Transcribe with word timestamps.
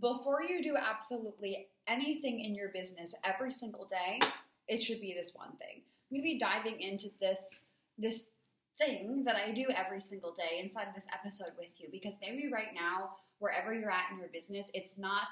before 0.00 0.42
you 0.42 0.62
do 0.62 0.76
absolutely 0.76 1.68
anything 1.86 2.40
in 2.40 2.54
your 2.54 2.70
business 2.70 3.14
every 3.24 3.52
single 3.52 3.86
day, 3.86 4.20
it 4.68 4.82
should 4.82 5.00
be 5.00 5.14
this 5.14 5.32
one 5.34 5.52
thing. 5.58 5.82
I'm 6.10 6.18
going 6.18 6.22
to 6.22 6.34
be 6.34 6.38
diving 6.38 6.80
into 6.80 7.08
this 7.20 7.60
this 7.98 8.26
thing 8.78 9.24
that 9.24 9.36
I 9.36 9.52
do 9.52 9.66
every 9.74 10.02
single 10.02 10.34
day 10.34 10.60
inside 10.62 10.88
of 10.88 10.94
this 10.94 11.06
episode 11.12 11.52
with 11.56 11.70
you 11.78 11.88
because 11.90 12.18
maybe 12.20 12.52
right 12.52 12.74
now, 12.74 13.12
wherever 13.38 13.72
you're 13.72 13.90
at 13.90 14.10
in 14.12 14.18
your 14.18 14.28
business, 14.28 14.66
it's 14.74 14.98
not 14.98 15.28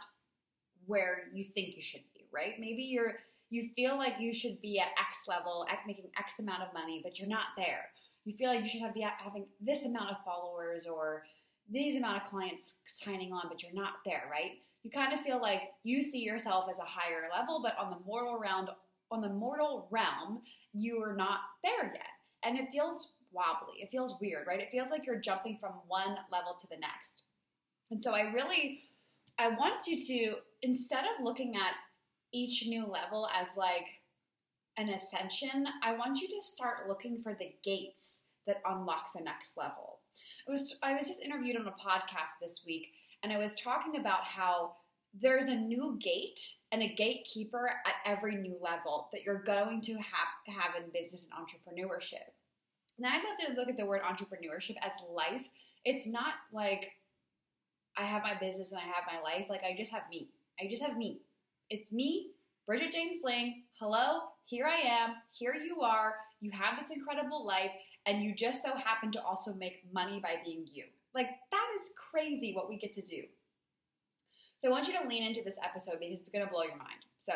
where 0.86 1.24
you 1.34 1.44
think 1.44 1.76
you 1.76 1.82
should 1.82 2.04
be, 2.14 2.26
right? 2.32 2.54
Maybe 2.58 2.82
you're 2.82 3.14
you 3.50 3.68
feel 3.76 3.98
like 3.98 4.14
you 4.18 4.34
should 4.34 4.60
be 4.62 4.80
at 4.80 4.88
X 4.98 5.24
level, 5.28 5.66
at 5.70 5.80
making 5.86 6.06
X 6.18 6.38
amount 6.38 6.62
of 6.62 6.72
money, 6.72 7.00
but 7.04 7.18
you're 7.18 7.28
not 7.28 7.48
there. 7.56 7.90
You 8.24 8.34
feel 8.36 8.48
like 8.48 8.62
you 8.62 8.68
should 8.68 8.80
have 8.80 8.94
be 8.94 9.06
having 9.18 9.46
this 9.60 9.84
amount 9.84 10.10
of 10.10 10.16
followers 10.24 10.86
or 10.90 11.24
these 11.70 11.96
amount 11.96 12.22
of 12.22 12.28
clients 12.28 12.74
signing 12.86 13.32
on, 13.32 13.44
but 13.48 13.62
you're 13.62 13.72
not 13.72 13.94
there, 14.04 14.24
right? 14.30 14.52
You 14.82 14.90
kind 14.90 15.12
of 15.12 15.20
feel 15.20 15.40
like 15.40 15.62
you 15.82 16.02
see 16.02 16.20
yourself 16.20 16.66
as 16.70 16.78
a 16.78 16.82
higher 16.82 17.28
level, 17.34 17.62
but 17.62 17.76
on 17.78 17.90
the 17.90 18.04
mortal 18.04 18.38
round, 18.38 18.68
on 19.10 19.20
the 19.20 19.30
mortal 19.30 19.88
realm, 19.90 20.42
you 20.72 21.02
are 21.02 21.14
not 21.14 21.40
there 21.62 21.92
yet. 21.94 22.02
And 22.44 22.58
it 22.58 22.68
feels 22.70 23.12
wobbly. 23.32 23.80
It 23.80 23.90
feels 23.90 24.14
weird, 24.20 24.46
right? 24.46 24.60
It 24.60 24.68
feels 24.70 24.90
like 24.90 25.06
you're 25.06 25.20
jumping 25.20 25.58
from 25.58 25.72
one 25.86 26.16
level 26.30 26.56
to 26.60 26.66
the 26.68 26.76
next. 26.76 27.22
And 27.90 28.02
so 28.02 28.12
I 28.12 28.32
really 28.32 28.82
I 29.38 29.48
want 29.48 29.86
you 29.86 29.98
to 29.98 30.36
instead 30.62 31.04
of 31.04 31.24
looking 31.24 31.56
at 31.56 31.74
each 32.32 32.66
new 32.66 32.86
level 32.86 33.28
as 33.34 33.48
like 33.56 33.86
an 34.76 34.88
ascension, 34.88 35.66
I 35.82 35.94
want 35.94 36.20
you 36.20 36.28
to 36.28 36.40
start 36.40 36.88
looking 36.88 37.22
for 37.22 37.34
the 37.34 37.54
gates 37.62 38.20
that 38.46 38.62
unlock 38.66 39.12
the 39.14 39.22
next 39.22 39.56
level. 39.56 40.00
I 40.46 40.50
was 40.50 40.76
I 40.82 40.94
was 40.94 41.08
just 41.08 41.22
interviewed 41.22 41.56
on 41.56 41.66
a 41.66 41.70
podcast 41.70 42.38
this 42.40 42.62
week 42.66 42.88
and 43.22 43.32
I 43.32 43.38
was 43.38 43.56
talking 43.56 43.96
about 43.98 44.24
how 44.24 44.76
there's 45.20 45.48
a 45.48 45.54
new 45.54 45.98
gate 46.00 46.40
and 46.72 46.82
a 46.82 46.94
gatekeeper 46.94 47.70
at 47.86 47.94
every 48.04 48.34
new 48.34 48.56
level 48.60 49.08
that 49.12 49.22
you're 49.22 49.42
going 49.42 49.80
to 49.82 49.94
have 49.94 50.56
have 50.56 50.82
in 50.82 50.90
business 50.90 51.24
and 51.24 51.32
entrepreneurship. 51.32 52.34
And 52.98 53.06
I 53.06 53.16
love 53.16 53.38
to 53.46 53.54
look 53.54 53.68
at 53.68 53.76
the 53.76 53.86
word 53.86 54.02
entrepreneurship 54.02 54.76
as 54.82 54.92
life. 55.10 55.46
It's 55.84 56.06
not 56.06 56.34
like 56.52 56.92
I 57.96 58.02
have 58.02 58.22
my 58.22 58.34
business 58.38 58.72
and 58.72 58.80
I 58.80 58.84
have 58.84 59.04
my 59.06 59.20
life. 59.22 59.46
Like 59.48 59.62
I 59.62 59.76
just 59.76 59.92
have 59.92 60.02
me. 60.10 60.28
I 60.60 60.66
just 60.68 60.82
have 60.82 60.96
me. 60.96 61.22
It's 61.70 61.92
me, 61.92 62.30
Bridget 62.66 62.92
James 62.92 63.18
Ling. 63.24 63.62
Hello, 63.80 64.20
here 64.44 64.66
I 64.66 64.86
am. 64.86 65.14
Here 65.32 65.54
you 65.54 65.80
are. 65.80 66.14
You 66.40 66.50
have 66.52 66.78
this 66.78 66.90
incredible 66.90 67.46
life, 67.46 67.70
and 68.06 68.22
you 68.22 68.34
just 68.34 68.62
so 68.62 68.74
happen 68.76 69.10
to 69.12 69.22
also 69.22 69.54
make 69.54 69.84
money 69.92 70.20
by 70.20 70.36
being 70.44 70.66
you. 70.72 70.84
Like 71.14 71.28
that 71.50 71.66
is 71.80 71.90
crazy 72.10 72.52
what 72.54 72.68
we 72.68 72.76
get 72.76 72.92
to 72.94 73.02
do. 73.02 73.22
So 74.58 74.68
I 74.68 74.70
want 74.72 74.88
you 74.88 74.98
to 74.98 75.06
lean 75.06 75.24
into 75.24 75.42
this 75.42 75.56
episode 75.62 76.00
because 76.00 76.20
it's 76.20 76.30
going 76.30 76.44
to 76.44 76.50
blow 76.50 76.62
your 76.62 76.76
mind. 76.76 77.04
So 77.22 77.32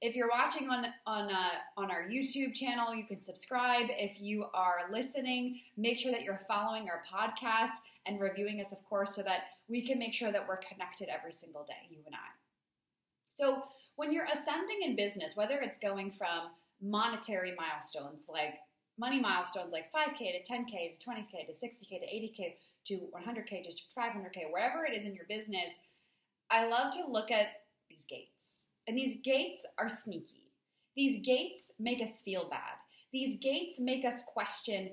if 0.00 0.16
you're 0.16 0.28
watching 0.28 0.68
on 0.68 0.86
on 1.06 1.30
uh, 1.30 1.50
on 1.76 1.90
our 1.90 2.02
YouTube 2.02 2.54
channel, 2.54 2.94
you 2.94 3.04
can 3.06 3.22
subscribe. 3.22 3.86
If 3.88 4.20
you 4.20 4.46
are 4.52 4.90
listening, 4.90 5.60
make 5.76 5.96
sure 5.96 6.10
that 6.10 6.22
you're 6.22 6.40
following 6.48 6.88
our 6.88 7.02
podcast 7.10 7.78
and 8.04 8.20
reviewing 8.20 8.60
us, 8.60 8.72
of 8.72 8.84
course, 8.84 9.14
so 9.14 9.22
that 9.22 9.42
we 9.68 9.86
can 9.86 9.98
make 9.98 10.12
sure 10.12 10.32
that 10.32 10.46
we're 10.48 10.56
connected 10.56 11.08
every 11.08 11.32
single 11.32 11.62
day, 11.62 11.86
you 11.88 11.98
and 12.04 12.16
I. 12.16 12.34
So 13.30 13.62
when 13.94 14.12
you're 14.12 14.26
ascending 14.26 14.80
in 14.84 14.96
business, 14.96 15.36
whether 15.36 15.60
it's 15.60 15.78
going 15.78 16.10
from 16.10 16.50
monetary 16.80 17.54
milestones 17.56 18.24
like 18.28 18.54
money 19.02 19.20
milestones 19.20 19.72
like 19.72 19.92
5K 19.92 20.44
to 20.44 20.52
10K 20.52 20.96
to 20.96 21.10
20K 21.10 21.46
to 21.48 21.52
60K 21.52 21.98
to 22.00 22.06
80K 22.06 22.54
to 22.86 22.94
100K 22.94 23.64
to 23.64 23.82
500K, 23.98 24.52
wherever 24.52 24.86
it 24.86 24.96
is 24.96 25.04
in 25.04 25.12
your 25.12 25.24
business, 25.28 25.70
I 26.48 26.68
love 26.68 26.92
to 26.94 27.10
look 27.10 27.32
at 27.32 27.46
these 27.90 28.04
gates. 28.08 28.62
And 28.86 28.96
these 28.96 29.16
gates 29.24 29.66
are 29.76 29.88
sneaky. 29.88 30.52
These 30.94 31.26
gates 31.26 31.72
make 31.80 32.00
us 32.00 32.22
feel 32.22 32.48
bad. 32.48 32.78
These 33.12 33.40
gates 33.40 33.80
make 33.80 34.04
us 34.04 34.22
question 34.24 34.90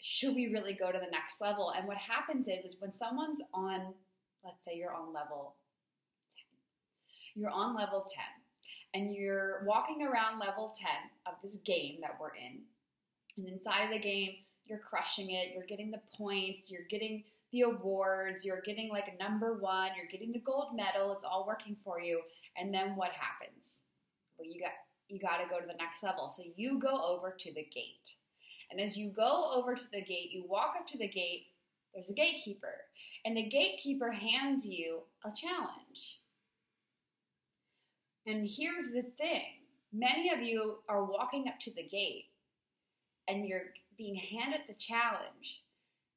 should 0.00 0.34
we 0.34 0.52
really 0.52 0.74
go 0.74 0.92
to 0.92 0.98
the 0.98 1.10
next 1.10 1.40
level? 1.40 1.72
And 1.74 1.86
what 1.86 1.96
happens 1.96 2.46
is, 2.46 2.64
is 2.64 2.76
when 2.78 2.92
someone's 2.92 3.42
on, 3.54 3.94
let's 4.44 4.64
say 4.64 4.76
you're 4.76 4.92
on 4.92 5.14
level 5.14 5.54
10, 7.34 7.42
you're 7.42 7.50
on 7.50 7.74
level 7.74 8.04
10, 8.92 9.02
and 9.02 9.14
you're 9.14 9.62
walking 9.64 10.02
around 10.02 10.38
level 10.38 10.74
10 10.78 10.88
of 11.26 11.34
this 11.42 11.56
game 11.64 11.98
that 12.02 12.16
we're 12.20 12.34
in. 12.34 12.60
And 13.36 13.48
inside 13.48 13.84
of 13.84 13.90
the 13.90 13.98
game, 13.98 14.36
you're 14.66 14.78
crushing 14.78 15.30
it, 15.30 15.52
you're 15.54 15.66
getting 15.66 15.90
the 15.90 16.00
points, 16.16 16.70
you're 16.70 16.86
getting 16.88 17.24
the 17.52 17.62
awards, 17.62 18.44
you're 18.44 18.62
getting 18.62 18.88
like 18.90 19.08
a 19.08 19.22
number 19.22 19.54
one, 19.54 19.90
you're 19.96 20.10
getting 20.10 20.32
the 20.32 20.40
gold 20.40 20.74
medal, 20.74 21.12
it's 21.12 21.24
all 21.24 21.46
working 21.46 21.76
for 21.84 22.00
you. 22.00 22.20
And 22.56 22.72
then 22.72 22.96
what 22.96 23.10
happens? 23.12 23.82
Well, 24.38 24.48
you 24.48 24.60
got 24.60 24.72
you 25.08 25.20
got 25.20 25.38
to 25.38 25.48
go 25.50 25.60
to 25.60 25.66
the 25.66 25.74
next 25.74 26.02
level. 26.02 26.30
So 26.30 26.42
you 26.56 26.78
go 26.78 27.00
over 27.02 27.34
to 27.38 27.52
the 27.52 27.62
gate. 27.62 28.14
And 28.70 28.80
as 28.80 28.96
you 28.96 29.10
go 29.10 29.50
over 29.54 29.74
to 29.74 29.90
the 29.92 30.00
gate, 30.00 30.30
you 30.32 30.44
walk 30.48 30.74
up 30.78 30.86
to 30.88 30.98
the 30.98 31.08
gate, 31.08 31.48
there's 31.92 32.10
a 32.10 32.14
gatekeeper. 32.14 32.74
And 33.24 33.36
the 33.36 33.48
gatekeeper 33.48 34.10
hands 34.10 34.66
you 34.66 35.02
a 35.24 35.30
challenge. 35.30 36.20
And 38.26 38.48
here's 38.48 38.92
the 38.92 39.02
thing 39.18 39.42
many 39.92 40.32
of 40.32 40.42
you 40.42 40.78
are 40.88 41.04
walking 41.04 41.46
up 41.46 41.60
to 41.60 41.74
the 41.74 41.86
gate 41.86 42.24
and 43.28 43.46
you're 43.46 43.72
being 43.96 44.16
handed 44.16 44.62
the 44.66 44.74
challenge. 44.74 45.62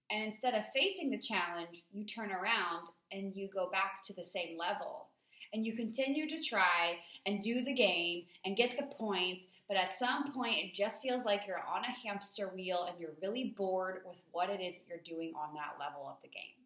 And 0.09 0.23
instead 0.23 0.53
of 0.53 0.63
facing 0.73 1.09
the 1.09 1.19
challenge, 1.19 1.83
you 1.91 2.05
turn 2.05 2.31
around 2.31 2.87
and 3.11 3.35
you 3.35 3.49
go 3.53 3.69
back 3.69 4.03
to 4.05 4.13
the 4.13 4.23
same 4.23 4.57
level. 4.57 5.07
And 5.53 5.65
you 5.65 5.75
continue 5.75 6.27
to 6.29 6.41
try 6.41 6.97
and 7.25 7.41
do 7.41 7.63
the 7.63 7.73
game 7.73 8.23
and 8.45 8.57
get 8.57 8.77
the 8.77 8.95
points, 8.95 9.45
but 9.67 9.77
at 9.77 9.97
some 9.97 10.33
point 10.33 10.57
it 10.57 10.73
just 10.73 11.01
feels 11.01 11.23
like 11.23 11.47
you're 11.47 11.63
on 11.73 11.83
a 11.83 12.07
hamster 12.07 12.49
wheel 12.53 12.85
and 12.89 12.99
you're 12.99 13.15
really 13.21 13.53
bored 13.57 14.01
with 14.05 14.17
what 14.31 14.49
it 14.49 14.61
is 14.61 14.75
that 14.75 14.87
you're 14.89 14.97
doing 15.17 15.33
on 15.35 15.53
that 15.53 15.75
level 15.79 16.07
of 16.07 16.21
the 16.21 16.27
game. 16.27 16.57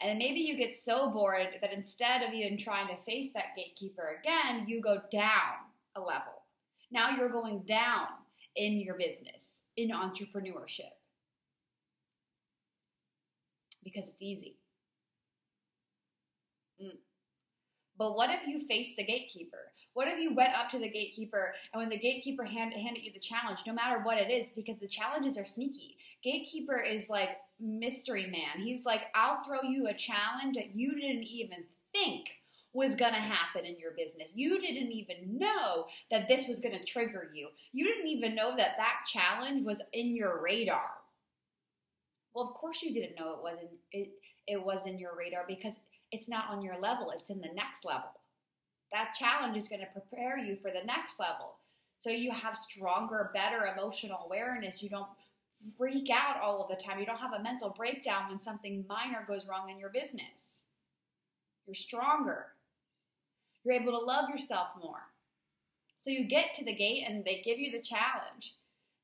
And 0.00 0.10
then 0.10 0.18
maybe 0.18 0.40
you 0.40 0.56
get 0.56 0.74
so 0.74 1.10
bored 1.10 1.48
that 1.60 1.72
instead 1.72 2.22
of 2.22 2.34
even 2.34 2.58
trying 2.58 2.88
to 2.88 3.02
face 3.04 3.30
that 3.34 3.56
gatekeeper 3.56 4.20
again, 4.20 4.66
you 4.66 4.82
go 4.82 5.00
down 5.10 5.54
a 5.94 6.00
level. 6.00 6.42
Now 6.90 7.16
you're 7.16 7.30
going 7.30 7.62
down 7.66 8.08
in 8.56 8.80
your 8.80 8.96
business, 8.96 9.60
in 9.76 9.90
entrepreneurship. 9.90 10.94
Because 13.84 14.08
it's 14.08 14.22
easy. 14.22 14.56
Mm. 16.82 16.96
But 17.98 18.16
what 18.16 18.30
if 18.30 18.46
you 18.46 18.66
faced 18.66 18.96
the 18.96 19.04
gatekeeper? 19.04 19.72
What 19.94 20.08
if 20.08 20.18
you 20.18 20.34
went 20.34 20.54
up 20.54 20.68
to 20.70 20.78
the 20.78 20.90
gatekeeper 20.90 21.54
and 21.72 21.80
when 21.80 21.88
the 21.88 21.98
gatekeeper 21.98 22.44
hand, 22.44 22.74
handed 22.74 23.04
you 23.04 23.12
the 23.12 23.18
challenge, 23.18 23.60
no 23.66 23.72
matter 23.72 24.00
what 24.02 24.18
it 24.18 24.30
is, 24.30 24.50
because 24.50 24.78
the 24.78 24.88
challenges 24.88 25.38
are 25.38 25.46
sneaky. 25.46 25.96
Gatekeeper 26.22 26.78
is 26.78 27.08
like 27.08 27.38
mystery 27.58 28.26
man. 28.26 28.62
He's 28.62 28.84
like, 28.84 29.02
I'll 29.14 29.42
throw 29.42 29.62
you 29.62 29.86
a 29.86 29.94
challenge 29.94 30.56
that 30.56 30.74
you 30.74 30.94
didn't 30.94 31.22
even 31.22 31.64
think 31.94 32.28
was 32.76 32.94
going 32.94 33.14
to 33.14 33.18
happen 33.18 33.64
in 33.64 33.78
your 33.78 33.92
business. 33.92 34.30
You 34.34 34.60
didn't 34.60 34.92
even 34.92 35.38
know 35.38 35.86
that 36.10 36.28
this 36.28 36.46
was 36.46 36.60
going 36.60 36.78
to 36.78 36.84
trigger 36.84 37.30
you. 37.32 37.48
You 37.72 37.86
didn't 37.86 38.08
even 38.08 38.34
know 38.34 38.54
that 38.54 38.72
that 38.76 39.06
challenge 39.06 39.64
was 39.64 39.80
in 39.94 40.14
your 40.14 40.42
radar. 40.42 40.90
Well, 42.34 42.46
of 42.46 42.52
course 42.52 42.82
you 42.82 42.92
didn't 42.92 43.18
know 43.18 43.32
it 43.32 43.42
wasn't 43.42 43.70
it, 43.92 44.10
it 44.46 44.62
was 44.62 44.86
in 44.86 44.98
your 44.98 45.16
radar 45.16 45.46
because 45.48 45.72
it's 46.12 46.28
not 46.28 46.50
on 46.50 46.60
your 46.60 46.78
level, 46.78 47.10
it's 47.16 47.30
in 47.30 47.40
the 47.40 47.48
next 47.54 47.86
level. 47.86 48.10
That 48.92 49.14
challenge 49.18 49.56
is 49.56 49.68
going 49.68 49.80
to 49.80 49.86
prepare 49.86 50.36
you 50.36 50.54
for 50.56 50.70
the 50.70 50.84
next 50.84 51.18
level. 51.18 51.56
So 51.98 52.10
you 52.10 52.30
have 52.30 52.58
stronger, 52.58 53.30
better 53.32 53.74
emotional 53.74 54.20
awareness. 54.26 54.82
You 54.82 54.90
don't 54.90 55.08
freak 55.78 56.10
out 56.10 56.42
all 56.42 56.62
of 56.62 56.68
the 56.68 56.76
time. 56.76 57.00
You 57.00 57.06
don't 57.06 57.16
have 57.16 57.32
a 57.32 57.42
mental 57.42 57.70
breakdown 57.70 58.28
when 58.28 58.38
something 58.38 58.84
minor 58.86 59.24
goes 59.26 59.46
wrong 59.46 59.70
in 59.70 59.78
your 59.78 59.88
business. 59.88 60.60
You're 61.66 61.74
stronger. 61.74 62.48
You're 63.66 63.74
able 63.74 63.98
to 63.98 64.04
love 64.04 64.30
yourself 64.30 64.68
more. 64.80 65.08
So 65.98 66.08
you 66.08 66.28
get 66.28 66.54
to 66.54 66.64
the 66.64 66.74
gate 66.74 67.04
and 67.08 67.24
they 67.24 67.42
give 67.44 67.58
you 67.58 67.72
the 67.72 67.82
challenge. 67.82 68.54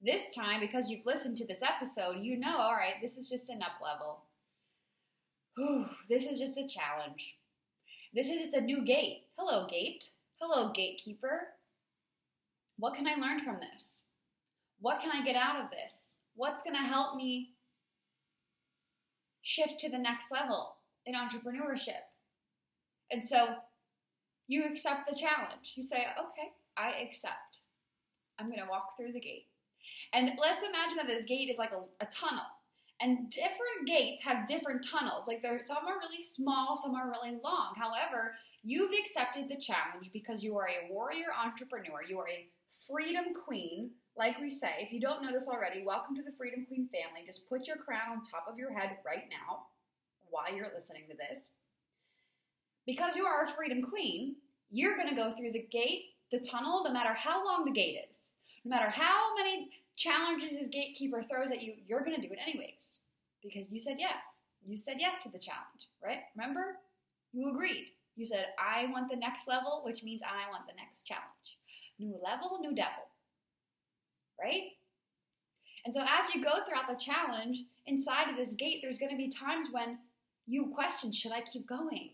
This 0.00 0.32
time, 0.32 0.61
because 0.61 0.88
you've 0.88 1.05
listened 1.05 1.37
to 1.38 1.47
this 1.47 1.62
episode, 1.62 2.23
you 2.23 2.38
know, 2.38 2.59
all 2.59 2.75
right, 2.75 2.94
this 3.03 3.19
is 3.19 3.29
just 3.29 3.50
an 3.50 3.61
up 3.61 3.82
level. 3.82 4.20
Whew, 5.56 5.87
this 6.09 6.26
is 6.26 6.38
just 6.38 6.59
a 6.59 6.69
challenge. 6.69 7.35
This 8.14 8.29
is 8.29 8.41
just 8.41 8.55
a 8.55 8.61
new 8.61 8.85
gate. 8.85 9.25
Hello, 9.37 9.67
gate. 9.69 10.11
Hello, 10.41 10.70
gatekeeper. 10.73 11.49
What 12.79 12.94
can 12.94 13.09
I 13.09 13.14
learn 13.14 13.41
from 13.41 13.56
this? 13.56 14.05
What 14.79 15.00
can 15.00 15.11
I 15.11 15.25
get 15.25 15.35
out 15.35 15.61
of 15.61 15.70
this? 15.73 16.11
What's 16.37 16.62
going 16.62 16.76
to 16.76 16.82
help 16.82 17.17
me 17.17 17.55
shift 19.43 19.81
to 19.81 19.91
the 19.91 19.99
next 19.99 20.31
level 20.31 20.76
in 21.05 21.17
entrepreneurship? 21.17 22.03
And 23.11 23.26
so 23.26 23.56
you 24.48 24.64
accept 24.64 25.08
the 25.08 25.16
challenge. 25.18 25.74
You 25.76 25.82
say, 25.82 26.06
okay, 26.18 26.48
I 26.76 27.02
accept. 27.06 27.58
I'm 28.38 28.46
going 28.46 28.60
to 28.60 28.68
walk 28.70 28.96
through 28.96 29.12
the 29.12 29.20
gate. 29.20 29.46
And 30.12 30.32
let's 30.40 30.62
imagine 30.62 30.96
that 30.96 31.06
this 31.06 31.24
gate 31.24 31.48
is 31.50 31.58
like 31.58 31.72
a, 31.72 32.04
a 32.04 32.08
tunnel 32.14 32.44
And 33.00 33.30
different 33.30 33.86
gates 33.86 34.22
have 34.22 34.46
different 34.46 34.86
tunnels. 34.88 35.26
Like 35.26 35.42
there, 35.42 35.60
some 35.64 35.88
are 35.88 35.98
really 35.98 36.22
small, 36.22 36.76
some 36.76 36.94
are 36.94 37.10
really 37.10 37.38
long. 37.42 37.74
However, 37.76 38.34
you've 38.62 38.92
accepted 38.92 39.48
the 39.48 39.60
challenge 39.60 40.10
because 40.12 40.42
you 40.44 40.56
are 40.56 40.68
a 40.68 40.92
warrior 40.92 41.34
entrepreneur. 41.34 42.02
You 42.08 42.18
are 42.20 42.28
a 42.28 42.46
freedom 42.88 43.34
queen. 43.34 43.90
Like 44.16 44.40
we 44.40 44.50
say, 44.50 44.74
if 44.78 44.92
you 44.92 45.00
don't 45.00 45.22
know 45.22 45.32
this 45.32 45.48
already, 45.48 45.84
welcome 45.84 46.14
to 46.14 46.22
the 46.22 46.36
Freedom 46.38 46.64
Queen 46.68 46.88
family. 46.92 47.26
Just 47.26 47.48
put 47.48 47.66
your 47.66 47.76
crown 47.76 48.12
on 48.12 48.22
top 48.22 48.46
of 48.48 48.58
your 48.58 48.72
head 48.78 48.98
right 49.04 49.24
now 49.30 49.66
while 50.30 50.54
you're 50.54 50.70
listening 50.74 51.04
to 51.10 51.16
this. 51.16 51.50
Because 52.87 53.17
you 53.17 53.25
are 53.25 53.46
a 53.46 53.52
freedom 53.52 53.82
queen, 53.82 54.37
you're 54.70 54.96
going 54.96 55.08
to 55.08 55.14
go 55.14 55.32
through 55.32 55.52
the 55.52 55.67
gate, 55.70 56.06
the 56.31 56.40
tunnel, 56.40 56.82
no 56.84 56.93
matter 56.93 57.14
how 57.14 57.44
long 57.44 57.64
the 57.64 57.70
gate 57.70 57.99
is. 58.11 58.17
No 58.64 58.70
matter 58.70 58.90
how 58.90 59.34
many 59.37 59.70
challenges 59.96 60.56
his 60.56 60.69
gatekeeper 60.69 61.23
throws 61.23 61.50
at 61.50 61.62
you, 61.62 61.75
you're 61.87 62.05
going 62.05 62.17
to 62.17 62.26
do 62.26 62.32
it 62.32 62.38
anyways 62.43 63.00
because 63.43 63.70
you 63.70 63.81
said 63.81 63.96
yes. 63.99 64.25
You 64.67 64.79
said 64.79 64.96
yes 64.99 65.23
to 65.25 65.29
the 65.29 65.38
challenge, 65.38 65.88
right? 66.02 66.20
Remember? 66.37 66.76
You 67.32 67.50
agreed. 67.50 67.87
You 68.17 68.25
said, 68.25 68.46
I 68.58 68.87
want 68.93 69.11
the 69.11 69.17
next 69.17 69.49
level, 69.49 69.82
which 69.85 70.02
means 70.02 70.23
I 70.23 70.50
want 70.50 70.67
the 70.67 70.76
next 70.76 71.02
challenge. 71.02 71.58
New 71.99 72.14
level, 72.23 72.58
new 72.61 72.75
devil, 72.75 73.08
right? 74.40 74.73
And 75.85 75.93
so 75.93 76.00
as 76.00 76.35
you 76.35 76.43
go 76.43 76.64
throughout 76.64 76.88
the 76.88 77.02
challenge, 77.02 77.58
inside 77.87 78.31
of 78.31 78.37
this 78.37 78.55
gate, 78.55 78.81
there's 78.82 78.99
going 78.99 79.11
to 79.11 79.17
be 79.17 79.28
times 79.28 79.69
when 79.73 79.99
you 80.46 80.67
question, 80.75 81.11
should 81.11 81.32
I 81.32 81.40
keep 81.40 81.67
going? 81.67 82.11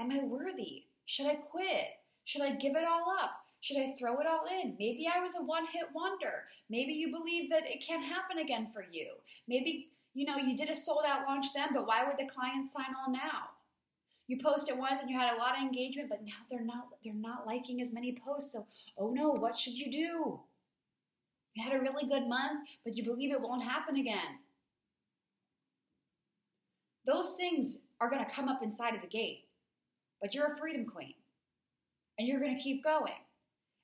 Am 0.00 0.10
I 0.10 0.24
worthy? 0.24 0.84
Should 1.04 1.26
I 1.26 1.34
quit? 1.34 1.98
Should 2.24 2.40
I 2.40 2.52
give 2.52 2.74
it 2.74 2.88
all 2.88 3.14
up? 3.20 3.32
Should 3.60 3.76
I 3.76 3.94
throw 3.98 4.18
it 4.18 4.26
all 4.26 4.46
in? 4.50 4.74
Maybe 4.78 5.06
I 5.06 5.20
was 5.20 5.34
a 5.38 5.42
one 5.42 5.66
hit 5.70 5.88
wonder. 5.94 6.44
Maybe 6.70 6.92
you 6.94 7.10
believe 7.10 7.50
that 7.50 7.66
it 7.66 7.86
can't 7.86 8.04
happen 8.04 8.38
again 8.38 8.68
for 8.72 8.86
you. 8.90 9.08
Maybe, 9.46 9.90
you 10.14 10.24
know, 10.24 10.38
you 10.38 10.56
did 10.56 10.70
a 10.70 10.76
sold 10.76 11.04
out 11.06 11.26
launch 11.26 11.52
then, 11.54 11.68
but 11.74 11.86
why 11.86 12.04
would 12.04 12.16
the 12.16 12.32
client 12.32 12.70
sign 12.70 12.94
on 13.06 13.12
now? 13.12 13.50
You 14.26 14.38
posted 14.42 14.78
once 14.78 15.00
and 15.02 15.10
you 15.10 15.18
had 15.18 15.34
a 15.34 15.38
lot 15.38 15.56
of 15.56 15.62
engagement, 15.62 16.08
but 16.08 16.24
now 16.24 16.32
they're 16.50 16.64
not 16.64 16.88
they're 17.04 17.12
not 17.12 17.46
liking 17.46 17.82
as 17.82 17.92
many 17.92 18.16
posts. 18.24 18.52
So, 18.52 18.66
oh 18.96 19.10
no, 19.10 19.30
what 19.30 19.56
should 19.56 19.78
you 19.78 19.90
do? 19.90 20.40
You 21.54 21.64
had 21.64 21.74
a 21.74 21.80
really 21.80 22.08
good 22.08 22.26
month, 22.26 22.66
but 22.84 22.96
you 22.96 23.04
believe 23.04 23.32
it 23.32 23.40
won't 23.40 23.64
happen 23.64 23.96
again. 23.96 24.38
Those 27.04 27.34
things 27.34 27.78
are 28.00 28.08
going 28.08 28.24
to 28.24 28.30
come 28.30 28.48
up 28.48 28.62
inside 28.62 28.94
of 28.94 29.02
the 29.02 29.08
gate. 29.08 29.44
But 30.20 30.34
you're 30.34 30.52
a 30.52 30.56
freedom 30.56 30.84
queen. 30.84 31.14
And 32.18 32.28
you're 32.28 32.40
going 32.40 32.56
to 32.56 32.62
keep 32.62 32.84
going 32.84 33.14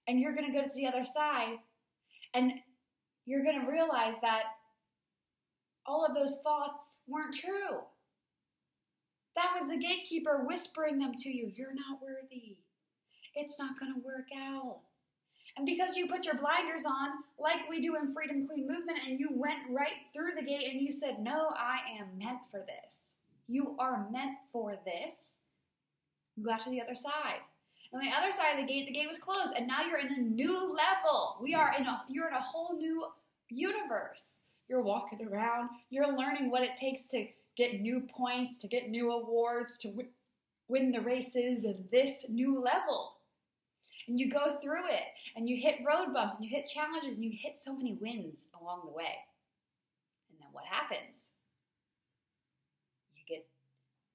and 0.07 0.21
you're 0.21 0.35
going 0.35 0.53
to 0.53 0.53
go 0.53 0.63
to 0.63 0.75
the 0.75 0.87
other 0.87 1.05
side 1.05 1.57
and 2.35 2.53
you're 3.25 3.45
going 3.45 3.61
to 3.61 3.71
realize 3.71 4.15
that 4.23 4.43
all 5.87 6.05
of 6.05 6.15
those 6.15 6.39
thoughts 6.43 6.99
weren't 7.07 7.35
true. 7.35 7.81
That 9.35 9.53
was 9.59 9.69
the 9.69 9.79
gatekeeper 9.79 10.45
whispering 10.47 10.99
them 10.99 11.13
to 11.19 11.29
you. 11.31 11.53
You're 11.55 11.75
not 11.75 12.03
worthy. 12.03 12.57
It's 13.35 13.59
not 13.59 13.79
going 13.79 13.95
to 13.95 14.01
work 14.01 14.29
out. 14.37 14.81
And 15.57 15.65
because 15.65 15.97
you 15.97 16.07
put 16.07 16.27
your 16.27 16.37
blinders 16.37 16.85
on, 16.85 17.09
like 17.39 17.69
we 17.69 17.81
do 17.81 17.97
in 17.97 18.13
Freedom 18.13 18.47
Queen 18.47 18.69
Movement, 18.69 18.99
and 19.07 19.19
you 19.19 19.29
went 19.33 19.61
right 19.71 19.97
through 20.13 20.33
the 20.37 20.45
gate 20.45 20.71
and 20.71 20.81
you 20.81 20.93
said, 20.93 21.19
No, 21.21 21.49
I 21.57 21.79
am 21.99 22.19
meant 22.19 22.41
for 22.51 22.61
this. 22.61 23.15
You 23.49 23.77
are 23.79 24.09
meant 24.11 24.37
for 24.53 24.79
this. 24.85 25.36
You 26.37 26.45
got 26.45 26.61
to 26.61 26.71
the 26.71 26.81
other 26.81 26.95
side. 26.95 27.41
On 27.93 28.01
the 28.01 28.11
other 28.11 28.33
side 28.33 28.59
of 28.59 28.61
the 28.61 28.73
gate, 28.73 28.87
the 28.87 28.93
gate 28.93 29.09
was 29.09 29.19
closed, 29.19 29.55
and 29.57 29.67
now 29.67 29.83
you're 29.83 29.99
in 29.99 30.13
a 30.13 30.21
new 30.21 30.75
level. 30.75 31.37
We 31.41 31.55
are 31.55 31.75
in 31.79 31.87
a 31.87 32.03
you're 32.09 32.29
in 32.29 32.35
a 32.35 32.43
whole 32.43 32.77
new 32.77 33.07
universe. 33.49 34.23
You're 34.69 34.83
walking 34.83 35.27
around, 35.27 35.71
you're 35.91 36.17
learning 36.17 36.51
what 36.51 36.65
it 36.65 36.77
takes 36.77 37.07
to 37.07 37.27
get 37.57 37.81
new 37.81 38.01
points, 38.01 38.59
to 38.59 38.69
get 38.69 38.91
new 38.91 39.13
awards, 39.13 39.79
to 39.79 39.89
w- 39.89 40.09
win 40.67 40.91
the 40.91 41.01
races 41.01 41.65
in 41.65 41.85
this 41.93 42.27
new 42.29 42.61
level. 42.61 43.13
And 44.09 44.19
you 44.19 44.29
go 44.29 44.59
through 44.61 44.89
it, 44.89 45.05
and 45.37 45.49
you 45.49 45.57
hit 45.57 45.77
road 45.87 46.13
bumps, 46.13 46.35
and 46.35 46.45
you 46.45 46.51
hit 46.51 46.67
challenges, 46.67 47.15
and 47.15 47.25
you 47.25 47.31
hit 47.41 47.57
so 47.57 47.77
many 47.77 47.95
wins 47.95 48.47
along 48.61 48.83
the 48.85 48.93
way. 48.93 49.15
And 50.31 50.41
then 50.41 50.49
what 50.51 50.65
happens? 50.65 51.17
You 53.15 53.23
get 53.29 53.47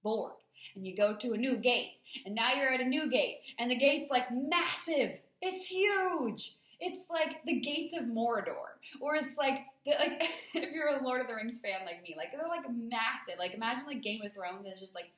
bored 0.04 0.41
and 0.76 0.86
you 0.86 0.96
go 0.96 1.16
to 1.16 1.34
a 1.34 1.38
new 1.38 1.58
gate, 1.58 1.94
and 2.26 2.36
now 2.36 2.54
you're 2.54 2.72
at 2.74 2.82
a 2.82 2.86
new 2.86 3.10
gate, 3.10 3.38
and 3.60 3.70
the 3.70 3.76
gate's 3.76 4.10
like 4.10 4.32
massive. 4.32 5.20
It's 5.42 5.66
huge. 5.66 6.56
It's 6.80 7.02
like 7.10 7.44
the 7.46 7.60
gates 7.60 7.94
of 7.94 8.04
Mordor, 8.06 8.78
or 9.00 9.16
it's 9.16 9.38
like 9.38 9.66
like 9.86 10.24
if 10.54 10.72
you're 10.74 10.98
a 10.98 11.04
Lord 11.04 11.22
of 11.22 11.28
the 11.28 11.36
Rings 11.36 11.60
fan 11.60 11.86
like 11.86 12.02
me, 12.04 12.16
like 12.18 12.32
they're 12.32 12.48
like 12.48 12.66
massive. 12.70 13.40
Like 13.40 13.54
imagine 13.54 13.86
like 13.88 14.02
Game 14.02 14.22
of 14.26 14.34
Thrones, 14.34 14.64
and 14.64 14.68
it's 14.68 14.82
just 14.82 14.96
like 14.96 15.12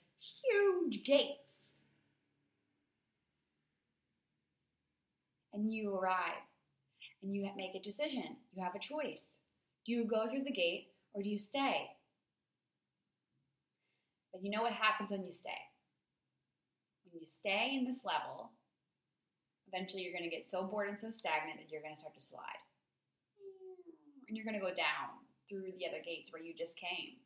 huge 0.44 1.04
gates. 1.04 1.74
And 5.54 5.72
you 5.72 5.96
arrive, 5.96 6.42
and 7.22 7.36
you 7.36 7.50
make 7.56 7.76
a 7.76 7.80
decision. 7.80 8.38
You 8.56 8.64
have 8.64 8.76
a 8.76 8.80
choice. 8.80 9.38
Do 9.86 9.92
you 9.92 10.06
go 10.06 10.28
through 10.28 10.44
the 10.44 10.52
gate, 10.52 10.88
or 11.14 11.22
do 11.22 11.30
you 11.30 11.38
stay? 11.38 11.92
But 14.34 14.44
you 14.44 14.50
know 14.50 14.64
what 14.64 14.74
happens 14.74 15.12
when 15.12 15.24
you 15.24 15.32
stay? 15.32 15.62
When 17.06 17.22
you 17.22 17.28
stay 17.28 17.78
in 17.78 17.86
this 17.86 18.04
level, 18.04 18.50
eventually 19.72 20.02
you're 20.02 20.12
going 20.12 20.28
to 20.28 20.36
get 20.36 20.44
so 20.44 20.66
bored 20.66 20.90
and 20.90 21.00
so 21.00 21.12
stagnant 21.12 21.60
that 21.60 21.72
you're 21.72 21.84
going 21.84 21.94
to 21.94 22.00
start 22.00 22.16
to 22.16 22.22
slide. 22.22 22.62
And 24.28 24.36
you're 24.36 24.46
going 24.46 24.60
to 24.60 24.66
go 24.66 24.74
down 24.74 25.22
through 25.48 25.78
the 25.78 25.88
other 25.88 26.02
gates 26.04 26.34
where 26.34 26.42
you 26.42 26.54
just 26.58 26.76
came, 26.76 27.22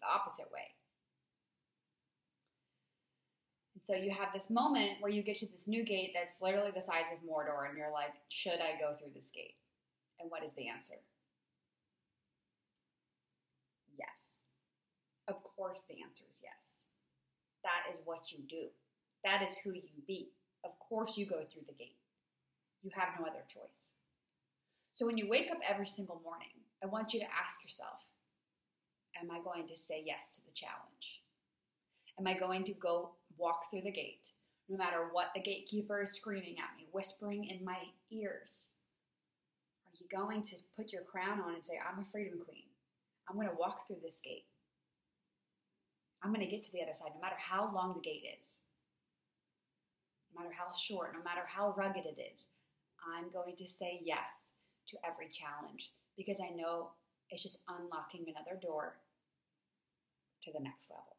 the 0.00 0.08
opposite 0.10 0.50
way. 0.52 0.74
And 3.74 3.82
so 3.86 3.94
you 3.94 4.10
have 4.10 4.34
this 4.34 4.50
moment 4.50 4.98
where 5.00 5.12
you 5.12 5.22
get 5.22 5.38
to 5.38 5.46
this 5.46 5.68
new 5.68 5.84
gate 5.84 6.10
that's 6.14 6.42
literally 6.42 6.72
the 6.74 6.82
size 6.82 7.06
of 7.12 7.22
Mordor, 7.22 7.68
and 7.68 7.78
you're 7.78 7.92
like, 7.92 8.14
should 8.28 8.58
I 8.58 8.80
go 8.80 8.96
through 8.98 9.12
this 9.14 9.30
gate? 9.30 9.54
And 10.18 10.30
what 10.30 10.42
is 10.42 10.52
the 10.54 10.66
answer? 10.66 10.96
Of 15.28 15.42
course, 15.42 15.82
the 15.88 16.02
answer 16.02 16.24
is 16.28 16.38
yes. 16.42 16.86
That 17.62 17.92
is 17.92 18.00
what 18.04 18.32
you 18.32 18.38
do. 18.48 18.68
That 19.24 19.42
is 19.42 19.56
who 19.58 19.72
you 19.72 20.02
be. 20.06 20.30
Of 20.64 20.78
course, 20.78 21.16
you 21.16 21.26
go 21.26 21.42
through 21.44 21.66
the 21.66 21.74
gate. 21.78 21.98
You 22.82 22.90
have 22.94 23.18
no 23.18 23.26
other 23.26 23.44
choice. 23.48 23.94
So 24.92 25.06
when 25.06 25.16
you 25.16 25.28
wake 25.28 25.50
up 25.50 25.58
every 25.66 25.86
single 25.86 26.20
morning, 26.24 26.48
I 26.82 26.86
want 26.86 27.14
you 27.14 27.20
to 27.20 27.26
ask 27.26 27.62
yourself 27.64 28.00
Am 29.20 29.30
I 29.30 29.40
going 29.44 29.68
to 29.68 29.76
say 29.76 30.02
yes 30.04 30.30
to 30.34 30.40
the 30.44 30.52
challenge? 30.54 31.20
Am 32.18 32.26
I 32.26 32.38
going 32.38 32.64
to 32.64 32.72
go 32.72 33.10
walk 33.38 33.70
through 33.70 33.82
the 33.82 33.92
gate, 33.92 34.26
no 34.68 34.76
matter 34.76 35.08
what 35.12 35.30
the 35.34 35.42
gatekeeper 35.42 36.02
is 36.02 36.12
screaming 36.12 36.56
at 36.58 36.76
me, 36.76 36.86
whispering 36.92 37.44
in 37.44 37.64
my 37.64 37.76
ears? 38.10 38.68
Are 39.86 39.96
you 39.98 40.06
going 40.10 40.42
to 40.44 40.56
put 40.76 40.92
your 40.92 41.02
crown 41.02 41.40
on 41.40 41.54
and 41.54 41.64
say, 41.64 41.74
I'm 41.78 42.02
a 42.02 42.06
freedom 42.10 42.40
queen? 42.44 42.64
I'm 43.28 43.36
going 43.36 43.48
to 43.48 43.54
walk 43.54 43.86
through 43.86 44.00
this 44.02 44.20
gate. 44.24 44.46
I'm 46.22 46.32
going 46.32 46.44
to 46.44 46.50
get 46.50 46.62
to 46.64 46.72
the 46.72 46.82
other 46.82 46.94
side 46.94 47.10
no 47.14 47.20
matter 47.20 47.38
how 47.38 47.72
long 47.74 47.94
the 47.94 48.00
gate 48.00 48.22
is, 48.38 48.56
no 50.32 50.42
matter 50.42 50.54
how 50.54 50.72
short, 50.72 51.14
no 51.14 51.22
matter 51.22 51.42
how 51.46 51.74
rugged 51.76 52.06
it 52.06 52.20
is. 52.20 52.46
I'm 53.02 53.32
going 53.32 53.56
to 53.56 53.68
say 53.68 54.00
yes 54.04 54.54
to 54.88 54.96
every 55.04 55.28
challenge 55.28 55.90
because 56.16 56.38
I 56.38 56.54
know 56.54 56.90
it's 57.30 57.42
just 57.42 57.58
unlocking 57.68 58.26
another 58.28 58.58
door 58.60 58.98
to 60.44 60.52
the 60.52 60.62
next 60.62 60.90
level. 60.90 61.16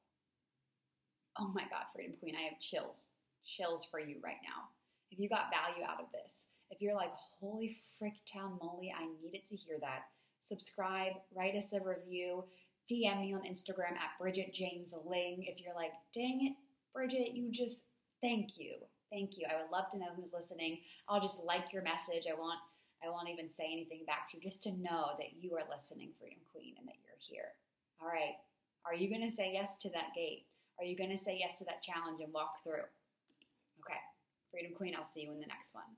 Oh 1.38 1.52
my 1.54 1.64
God, 1.64 1.90
Freedom 1.94 2.16
Queen, 2.20 2.36
I 2.38 2.44
have 2.44 2.60
chills, 2.60 3.08
chills 3.46 3.86
for 3.86 4.00
you 4.00 4.18
right 4.24 4.40
now. 4.44 4.70
If 5.12 5.20
you 5.20 5.28
got 5.28 5.52
value 5.52 5.84
out 5.84 6.00
of 6.00 6.12
this, 6.14 6.46
if 6.70 6.82
you're 6.82 6.96
like, 6.96 7.12
holy 7.40 7.78
frick 8.00 8.14
town 8.32 8.58
moly, 8.62 8.94
I 8.96 9.06
needed 9.22 9.48
to 9.50 9.56
hear 9.56 9.78
that, 9.82 10.04
subscribe, 10.40 11.14
write 11.36 11.56
us 11.56 11.74
a 11.74 11.80
review, 11.80 12.46
DM 12.90 13.22
me 13.22 13.34
on 13.34 13.42
Instagram 13.42 13.94
at 13.94 14.18
Bridget 14.20 14.54
James 14.54 14.94
Ling. 15.06 15.46
If 15.48 15.62
you're 15.62 15.76
like, 15.76 15.94
dang 16.14 16.48
it, 16.48 16.54
Bridget, 16.94 17.34
you 17.34 17.52
just 17.52 17.84
thank 18.22 18.58
you. 18.58 18.76
Thank 19.12 19.38
you. 19.38 19.46
I 19.50 19.62
would 19.62 19.72
love 19.72 19.90
to 19.92 19.98
know 19.98 20.12
who's 20.16 20.34
listening. 20.34 20.80
I'll 21.08 21.22
just 21.22 21.44
like 21.44 21.72
your 21.72 21.84
message. 21.84 22.26
I 22.30 22.34
want 22.34 22.60
I 23.04 23.10
won't 23.10 23.30
even 23.30 23.52
say 23.52 23.68
anything 23.72 24.08
back 24.08 24.30
to 24.30 24.38
you 24.38 24.44
just 24.44 24.64
to 24.64 24.72
know 24.72 25.12
that 25.20 25.36
you 25.38 25.54
are 25.56 25.68
listening, 25.68 26.16
Freedom 26.18 26.40
Queen, 26.54 26.76
and 26.80 26.88
that 26.88 26.96
you're 27.04 27.20
here. 27.20 27.52
All 28.02 28.08
right. 28.08 28.40
Are 28.86 28.96
you 28.96 29.10
going 29.10 29.28
to 29.30 29.36
say 29.36 29.52
yes 29.52 29.78
to 29.82 29.90
that 29.90 30.16
gate? 30.16 30.46
Are 30.80 30.86
you 30.86 30.96
going 30.96 31.12
to 31.12 31.22
say 31.22 31.36
yes 31.38 31.52
to 31.60 31.66
that 31.66 31.84
challenge 31.84 32.22
and 32.24 32.32
walk 32.32 32.64
through? 32.64 32.88
Okay. 33.84 34.00
Freedom 34.52 34.72
Queen, 34.72 34.96
I'll 34.96 35.04
see 35.04 35.22
you 35.22 35.32
in 35.32 35.40
the 35.40 35.52
next 35.52 35.76
one. 35.76 35.92